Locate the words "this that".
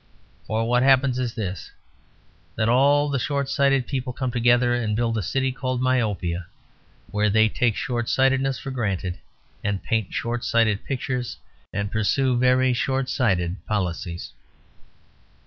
1.35-2.67